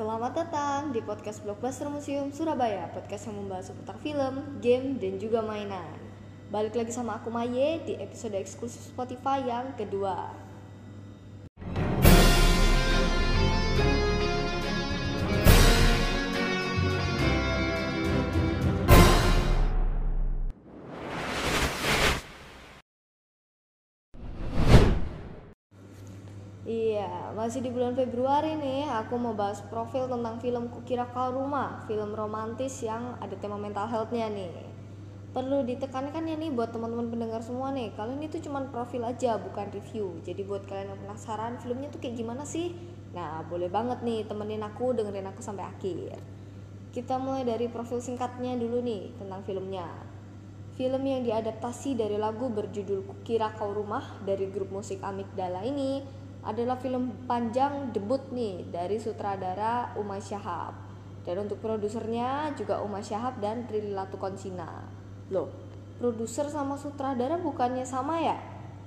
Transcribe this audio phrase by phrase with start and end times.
[0.00, 5.44] Selamat datang di podcast Blockbuster Museum Surabaya Podcast yang membahas seputar film, game, dan juga
[5.44, 5.92] mainan.
[6.48, 10.32] Balik lagi sama aku Maye di episode eksklusif Spotify yang kedua
[26.60, 31.88] Iya, masih di bulan Februari nih, aku mau bahas profil tentang film Kukira Kau Rumah,
[31.88, 34.68] film romantis yang ada tema mental health-nya nih.
[35.32, 39.40] Perlu ditekankan ya nih buat teman-teman pendengar semua nih, kalau ini tuh cuman profil aja,
[39.40, 40.20] bukan review.
[40.20, 42.76] Jadi buat kalian yang penasaran filmnya tuh kayak gimana sih?
[43.16, 46.20] Nah, boleh banget nih temenin aku, dengerin aku sampai akhir.
[46.92, 49.88] Kita mulai dari profil singkatnya dulu nih tentang filmnya.
[50.76, 56.80] Film yang diadaptasi dari lagu berjudul Kukira Kau Rumah dari grup musik Amigdala ini adalah
[56.80, 60.72] film panjang debut nih dari sutradara Umay Syahab.
[61.20, 64.88] Dan untuk produsernya juga Umay Syahab dan Prilly Latukonsina.
[65.28, 65.52] Loh,
[66.00, 68.40] produser sama sutradara bukannya sama ya?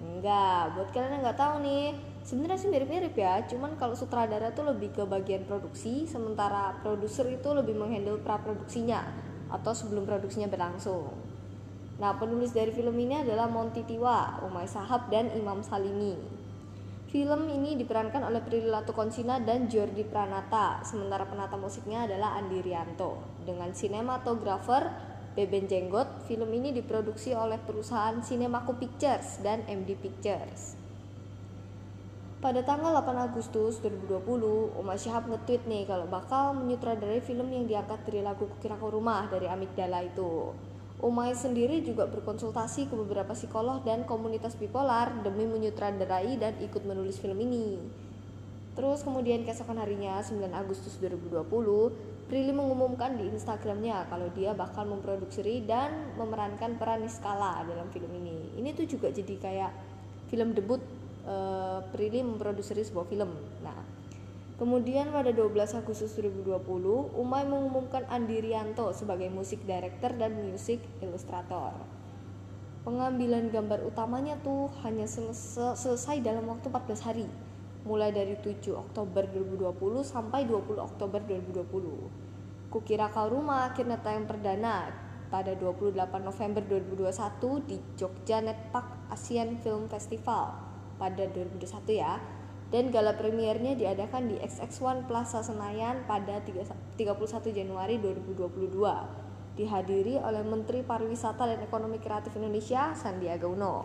[0.00, 1.92] Enggak, buat kalian yang nggak tahu nih,
[2.24, 3.42] sebenarnya sih mirip-mirip ya.
[3.50, 9.04] Cuman kalau sutradara tuh lebih ke bagian produksi, sementara produser itu lebih menghandle pra produksinya
[9.50, 11.10] atau sebelum produksinya berlangsung.
[12.00, 16.39] Nah, penulis dari film ini adalah Monty Tiwa, Umay Sahab, dan Imam Salimi.
[17.10, 23.18] Film ini diperankan oleh Prilly Latukonsina dan Jordi Pranata, sementara penata musiknya adalah Andi Rianto.
[23.42, 24.86] Dengan sinematografer
[25.34, 30.78] Beben Jenggot, film ini diproduksi oleh perusahaan Cinemaku Pictures dan MD Pictures.
[32.38, 38.06] Pada tanggal 8 Agustus 2020, Umar Syahab nge-tweet nih kalau bakal menyutradarai film yang diangkat
[38.06, 40.54] dari lagu Kukira Rumah dari Amigdala itu.
[41.00, 47.16] Umay sendiri juga berkonsultasi ke beberapa psikolog dan komunitas bipolar demi menyutradarai dan ikut menulis
[47.16, 47.80] film ini.
[48.76, 55.64] Terus kemudian keesokan harinya 9 Agustus 2020, Prilly mengumumkan di Instagramnya kalau dia bakal memproduksi
[55.64, 58.60] dan memerankan peran Niskala dalam film ini.
[58.60, 59.72] Ini tuh juga jadi kayak
[60.28, 60.84] film debut
[61.24, 63.34] uh, Prilly memproduksi sebuah film.
[63.64, 63.99] Nah,
[64.60, 71.72] Kemudian pada 12 Agustus 2020, Umay mengumumkan Andi Rianto sebagai musik director dan music illustrator.
[72.84, 77.24] Pengambilan gambar utamanya tuh hanya selesai dalam waktu 14 hari,
[77.88, 82.68] mulai dari 7 Oktober 2020 sampai 20 Oktober 2020.
[82.68, 84.92] Kukira Kau Rumah akhirnya tayang perdana
[85.32, 90.52] pada 28 November 2021 di Jogja Net Park Asian Film Festival
[91.00, 92.20] pada 2021 ya
[92.70, 96.96] dan gala premiernya diadakan di XX1 Plaza Senayan pada 31
[97.50, 103.82] Januari 2022 dihadiri oleh Menteri Pariwisata dan Ekonomi Kreatif Indonesia Sandiaga Uno.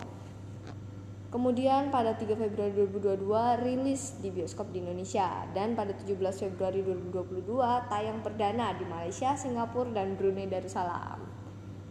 [1.34, 7.91] Kemudian pada 3 Februari 2022 rilis di bioskop di Indonesia dan pada 17 Februari 2022
[7.91, 11.19] tayang perdana di Malaysia, Singapura, dan Brunei Darussalam.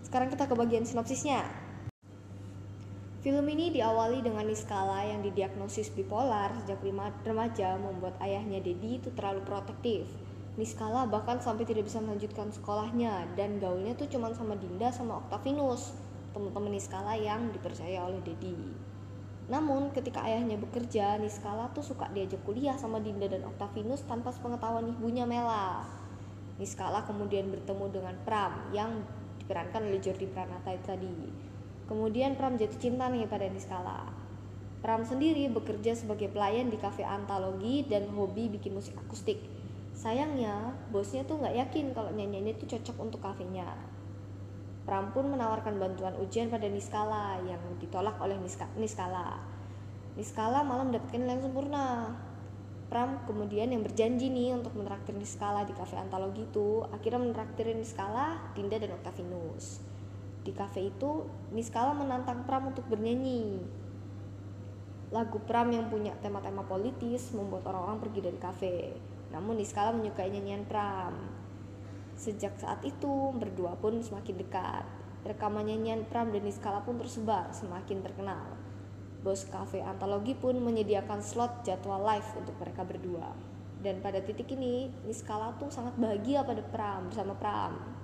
[0.01, 1.64] Sekarang kita ke bagian sinopsisnya.
[3.25, 6.77] Film ini diawali dengan Niskala yang didiagnosis bipolar sejak
[7.25, 10.05] remaja membuat ayahnya Dedi itu terlalu protektif.
[10.61, 15.97] Niskala bahkan sampai tidak bisa melanjutkan sekolahnya dan gaulnya tuh cuma sama Dinda sama Octavinus,
[16.37, 18.61] teman-teman Niskala yang dipercaya oleh Dedi.
[19.49, 24.85] Namun ketika ayahnya bekerja, Niskala tuh suka diajak kuliah sama Dinda dan Octavinus tanpa sepengetahuan
[25.01, 25.81] ibunya Mela.
[26.61, 29.01] Niskala kemudian bertemu dengan Pram yang
[29.41, 31.54] diperankan oleh Jordi Pranata tadi.
[31.85, 34.09] Kemudian Pram jatuh cinta nih pada Niskala.
[34.81, 39.41] Pram sendiri bekerja sebagai pelayan di kafe antologi dan hobi bikin musik akustik.
[39.93, 43.69] Sayangnya, bosnya tuh nggak yakin kalau nyanyiannya itu cocok untuk kafenya.
[44.85, 49.41] Pram pun menawarkan bantuan ujian pada Niskala yang ditolak oleh Niska, Niskala.
[50.17, 52.13] Niskala malah mendapatkan nilai sempurna.
[52.93, 58.53] Pram kemudian yang berjanji nih untuk menraktir Niskala di kafe antologi itu akhirnya menraktir Niskala,
[58.53, 59.94] Dinda dan Octavinus.
[60.45, 61.25] Di kafe itu,
[61.57, 63.65] Niskala menantang Pram untuk bernyanyi.
[65.09, 68.77] Lagu Pram yang punya tema-tema politis membuat orang-orang pergi dari kafe.
[69.33, 71.17] Namun Niskala menyukai nyanyian Pram.
[72.13, 74.85] Sejak saat itu, berdua pun semakin dekat.
[75.25, 78.45] Rekaman nyanyian Pram dan Niskala pun tersebar, semakin terkenal.
[79.25, 83.33] Bos kafe antologi pun menyediakan slot jadwal live untuk mereka berdua.
[83.81, 88.04] Dan pada titik ini, Niskala tuh sangat bahagia pada Pram bersama Pram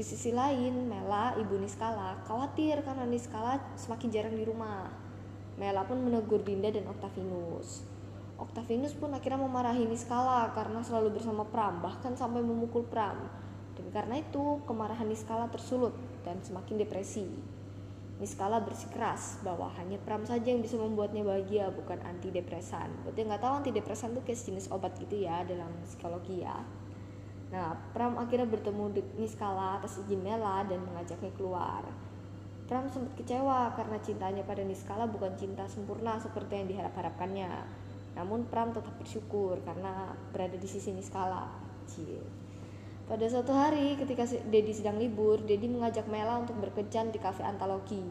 [0.00, 4.88] di sisi lain, Mela, ibu Niskala, khawatir karena Niskala semakin jarang di rumah.
[5.60, 7.84] Mela pun menegur Dinda dan Octavinus.
[8.40, 13.28] Octavinus pun akhirnya memarahi Niskala karena selalu bersama Pram, bahkan sampai memukul Pram.
[13.76, 15.92] Dan karena itu, kemarahan Niskala tersulut
[16.24, 17.28] dan semakin depresi.
[18.24, 22.88] Niskala bersikeras bahwa hanya Pram saja yang bisa membuatnya bahagia, bukan antidepresan.
[23.04, 26.56] Yang nggak tahu antidepresan itu kayak jenis obat gitu ya dalam psikologi ya.
[27.50, 31.82] Nah, Pram akhirnya bertemu Niskala atas izin Mela dan mengajaknya keluar.
[32.70, 37.50] Pram sempat kecewa karena cintanya pada Niskala bukan cinta sempurna seperti yang diharap-harapkannya.
[38.14, 41.50] Namun Pram tetap bersyukur karena berada di sisi Niskala.
[41.90, 42.22] Cie.
[43.10, 48.06] Pada suatu hari ketika Dedi sedang libur, Dedi mengajak Mela untuk berkencan di kafe antologi.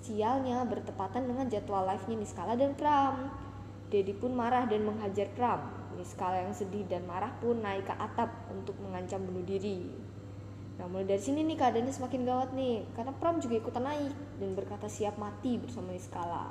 [0.00, 3.28] Sialnya bertepatan dengan jadwal live-nya Niskala dan Pram.
[3.92, 5.83] Dedi pun marah dan menghajar Pram.
[5.94, 9.88] Niskala yang sedih dan marah pun naik ke atap untuk mengancam bunuh diri.
[10.74, 14.10] Nah mulai dari sini nih keadaannya semakin gawat nih Karena Pram juga ikutan naik
[14.42, 16.50] dan berkata siap mati bersama Niskala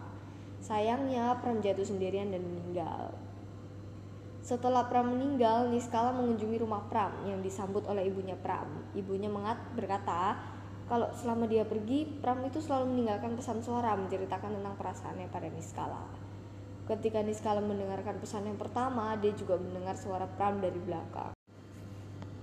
[0.64, 3.12] Sayangnya Pram jatuh sendirian dan meninggal
[4.44, 8.68] setelah Pram meninggal, Niskala mengunjungi rumah Pram yang disambut oleh ibunya Pram.
[8.92, 10.36] Ibunya mengat berkata,
[10.84, 16.04] kalau selama dia pergi, Pram itu selalu meninggalkan pesan suara menceritakan tentang perasaannya pada Niskala.
[16.84, 21.32] Ketika Niskala mendengarkan pesan yang pertama, dia juga mendengar suara Pram dari belakang.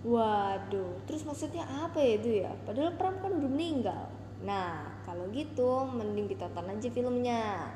[0.01, 2.53] Waduh, terus maksudnya apa ya itu ya?
[2.65, 4.09] Padahal Pram kan udah meninggal.
[4.41, 7.69] Nah, kalau gitu mending ditonton aja filmnya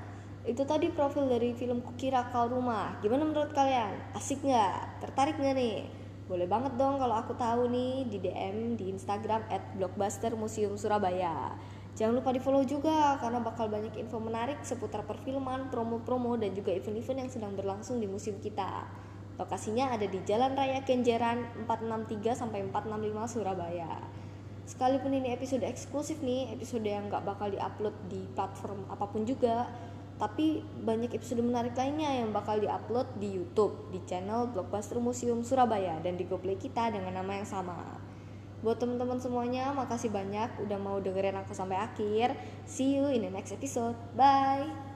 [0.44, 5.56] itu tadi profil dari film Kukira Kau Rumah gimana menurut kalian asik nggak tertarik nggak
[5.56, 5.88] nih
[6.28, 11.56] boleh banget dong kalau aku tahu nih di DM di Instagram at Blockbuster Museum Surabaya
[11.94, 16.74] jangan lupa di follow juga karena bakal banyak info menarik seputar perfilman promo-promo dan juga
[16.74, 18.86] event-event yang sedang berlangsung di museum kita
[19.34, 23.98] lokasinya ada di Jalan Raya Kenjeran 463 sampai 465 Surabaya
[24.64, 29.68] Sekalipun ini episode eksklusif nih, episode yang nggak bakal diupload di platform apa pun juga,
[30.16, 36.00] tapi banyak episode menarik lainnya yang bakal diupload di YouTube di channel Blockbuster Museum Surabaya
[36.00, 37.76] dan di GoPlay kita dengan nama yang sama.
[38.64, 42.32] Buat teman-teman semuanya, makasih banyak udah mau dengerin aku sampai akhir.
[42.64, 43.92] See you in the next episode.
[44.16, 44.93] Bye.